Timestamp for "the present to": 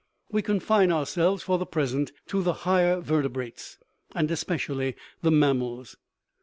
1.59-2.41